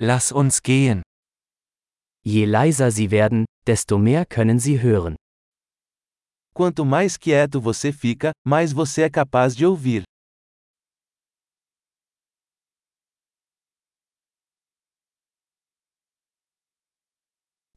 Lass 0.00 0.30
uns 0.30 0.62
gehen. 0.62 1.02
Je 2.24 2.44
leiser 2.44 2.92
Sie 2.92 3.10
werden, 3.10 3.46
desto 3.66 3.98
mehr 3.98 4.24
können 4.24 4.60
Sie 4.60 4.80
hören. 4.80 5.16
Quanto 6.54 6.84
mais 6.84 7.16
quieto 7.16 7.60
você 7.60 7.92
fica, 7.92 8.30
mais 8.46 8.72
você 8.72 9.02
é 9.02 9.10
capaz 9.10 9.56
de 9.56 9.66
ouvir. 9.66 10.04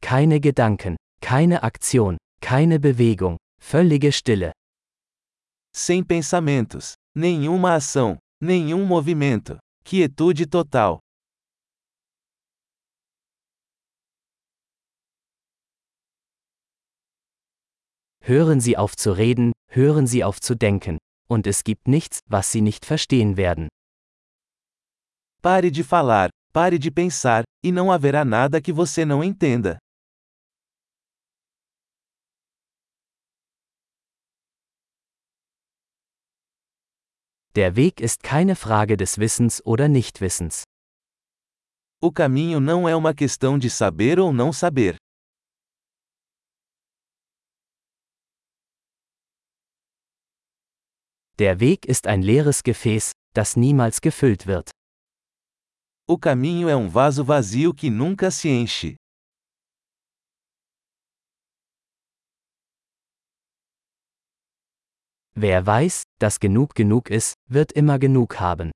Keine 0.00 0.38
Gedanken, 0.38 0.94
keine 1.20 1.60
Aktion, 1.62 2.16
keine 2.40 2.78
Bewegung, 2.78 3.36
völlige 3.60 4.12
Stille. 4.12 4.52
Sem 5.74 6.04
pensamentos, 6.04 6.94
nenhuma 7.16 7.74
ação, 7.74 8.18
nenhum 8.40 8.84
movimento. 8.84 9.58
Quietude 9.84 10.46
total. 10.46 11.00
Hören 18.24 18.60
Sie 18.60 18.76
auf 18.76 18.94
zu 18.94 19.10
reden, 19.10 19.50
hören 19.68 20.06
Sie 20.06 20.22
auf 20.22 20.40
zu 20.40 20.54
denken, 20.54 20.98
und 21.28 21.44
es 21.44 21.64
gibt 21.64 21.88
nichts, 21.88 22.20
was 22.26 22.52
Sie 22.52 22.60
nicht 22.60 22.86
verstehen 22.86 23.36
werden. 23.36 23.68
Pare 25.42 25.72
de 25.72 25.82
falar, 25.82 26.30
pare 26.52 26.78
de 26.78 26.88
pensar, 26.92 27.42
e 27.64 27.72
não 27.72 27.90
haverá 27.90 28.24
nada 28.24 28.62
que 28.62 28.72
você 28.72 29.04
não 29.04 29.24
entenda. 29.24 29.76
Der 37.56 37.74
Weg 37.74 38.00
ist 38.00 38.22
keine 38.22 38.54
Frage 38.54 38.96
des 38.96 39.18
Wissens 39.18 39.60
oder 39.64 39.88
Nichtwissens. 39.88 40.62
O 42.00 42.12
caminho 42.12 42.60
não 42.60 42.88
é 42.88 42.94
uma 42.94 43.12
questão 43.12 43.58
de 43.58 43.68
saber 43.68 44.20
ou 44.20 44.32
não 44.32 44.52
saber. 44.52 45.01
Der 51.42 51.58
Weg 51.58 51.86
ist 51.86 52.06
ein 52.06 52.22
leeres 52.22 52.62
Gefäß, 52.62 53.10
das 53.34 53.56
niemals 53.56 54.00
gefüllt 54.00 54.46
wird. 54.46 54.70
O 56.08 56.16
caminho 56.16 56.68
é 56.68 56.76
um 56.76 56.88
vaso 56.88 57.24
vazio 57.24 57.74
que 57.74 57.90
nunca 57.90 58.30
se 58.30 58.48
enche. 58.48 58.96
Wer 65.34 65.66
weiß, 65.66 66.04
dass 66.20 66.38
genug 66.38 66.76
genug 66.76 67.10
ist, 67.10 67.34
wird 67.48 67.72
immer 67.72 67.98
genug 67.98 68.38
haben. 68.38 68.70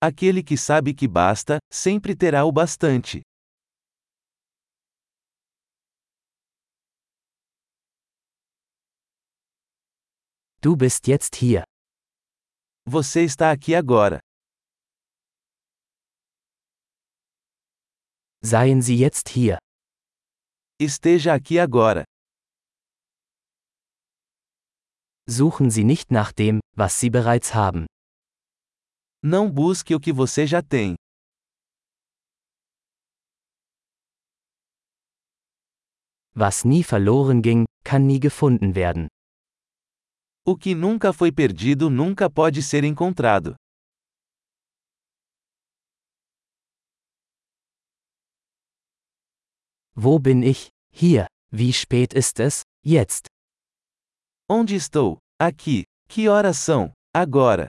Aquele 0.00 0.44
que 0.44 0.56
sabe 0.56 0.94
que 0.94 1.08
basta, 1.08 1.58
sempre 1.68 2.14
terá 2.14 2.44
o 2.44 2.52
bastante. 2.52 3.22
Du 10.64 10.76
bist 10.76 11.08
jetzt 11.08 11.34
hier. 11.34 11.64
Você 12.88 13.24
está 13.24 13.50
aqui 13.50 13.74
agora. 13.74 14.20
Seien 18.44 18.80
Sie 18.80 18.96
jetzt 18.96 19.28
hier. 19.28 19.58
Esteja 20.78 21.34
aqui 21.34 21.58
agora. 21.58 22.04
Suchen 25.28 25.68
Sie 25.68 25.82
nicht 25.82 26.12
nach 26.12 26.30
dem, 26.32 26.60
was 26.76 27.00
Sie 27.00 27.10
bereits 27.10 27.54
haben. 27.54 27.86
Não 29.20 29.50
busque 29.50 29.96
o 29.96 30.00
que 30.00 30.12
você 30.12 30.46
já 30.46 30.62
tem. 30.62 30.94
Was 36.36 36.64
nie 36.64 36.84
verloren 36.84 37.42
ging, 37.42 37.64
kann 37.82 38.06
nie 38.06 38.20
gefunden 38.20 38.76
werden. 38.76 39.08
O 40.44 40.56
que 40.56 40.74
nunca 40.74 41.12
foi 41.12 41.30
perdido 41.30 41.88
nunca 41.88 42.28
pode 42.28 42.62
ser 42.62 42.82
encontrado. 42.82 43.54
Wo 49.94 50.18
bin 50.18 50.42
ich? 50.42 50.70
Hier. 50.90 51.28
Wie 51.52 51.72
spät 51.72 52.12
ist 52.14 52.40
es? 52.40 52.62
Jetzt. 52.84 53.28
Onde 54.50 54.74
estou? 54.74 55.18
Aqui. 55.38 55.84
Que 56.08 56.28
horas 56.28 56.56
são? 56.56 56.92
Agora. 57.14 57.68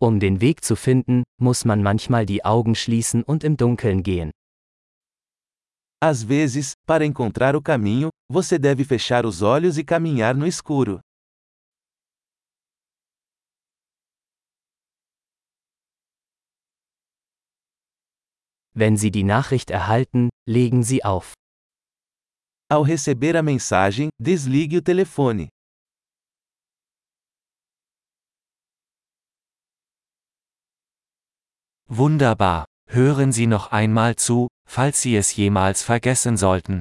Um 0.00 0.18
den 0.18 0.40
Weg 0.40 0.64
zu 0.64 0.74
finden, 0.74 1.22
muss 1.38 1.64
man 1.64 1.82
manchmal 1.82 2.26
die 2.26 2.44
Augen 2.44 2.74
schließen 2.74 3.22
und 3.22 3.44
im 3.44 3.56
Dunkeln 3.56 4.02
gehen. 4.02 4.32
Às 6.02 6.22
vezes, 6.22 6.72
para 6.86 7.04
encontrar 7.04 7.54
o 7.54 7.60
caminho, 7.60 8.08
você 8.26 8.58
deve 8.58 8.84
fechar 8.84 9.26
os 9.26 9.42
olhos 9.42 9.76
e 9.76 9.84
caminhar 9.84 10.34
no 10.34 10.46
escuro. 10.46 10.98
Wenn 18.72 18.96
Sie 18.96 19.10
die 19.10 19.24
Nachricht 19.24 19.70
erhalten, 19.70 20.30
legen 20.48 20.82
Sie 20.82 21.04
auf. 21.04 21.34
Ao 22.70 22.82
receber 22.82 23.36
a 23.36 23.42
mensagem, 23.42 24.08
desligue 24.18 24.78
o 24.78 24.82
telefone. 24.82 25.48
Wunderbar. 31.88 32.64
Hören 32.88 33.32
Sie 33.32 33.46
noch 33.46 33.70
einmal 33.70 34.16
zu, 34.16 34.48
falls 34.70 35.02
Sie 35.02 35.16
es 35.16 35.34
jemals 35.34 35.82
vergessen 35.82 36.36
sollten. 36.36 36.80